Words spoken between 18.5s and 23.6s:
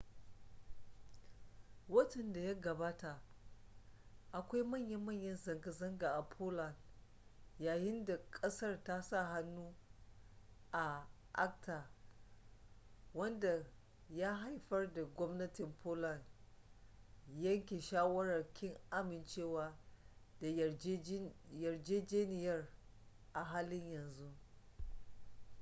kin amincewa da yarjejeniyar a